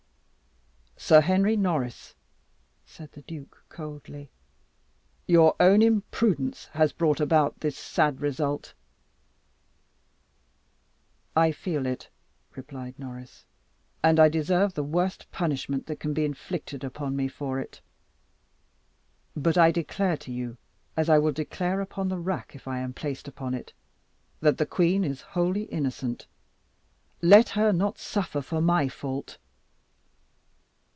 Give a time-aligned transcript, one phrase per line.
[1.03, 2.13] "Sir Henry Norris,"
[2.85, 4.29] said the duke coldly,
[5.25, 8.75] "your own imprudence has brought about this sad result."
[11.35, 12.09] "I feel it,"
[12.55, 13.45] replied Norris;
[14.03, 17.81] "and I deserve the worst punishment that can be inflicted upon me for it.
[19.35, 20.55] But I declare to you
[20.95, 23.73] as I will declare upon the rack, if I am placed upon it
[24.39, 26.27] that the queen is wholly innocent.
[27.23, 29.39] Let her not suffer for my fault."